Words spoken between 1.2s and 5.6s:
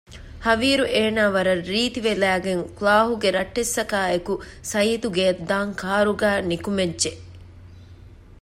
ވަރަށް ރީތިވެލައިގެން ކުލާހުގެ ރައްޓެއްސަކާއެކު ސަޢީދު ގެއަށް